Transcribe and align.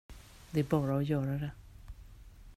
Det 0.51 0.59
är 0.59 0.63
bara 0.63 0.97
att 0.97 1.05
göra 1.09 1.31
det. 1.37 1.51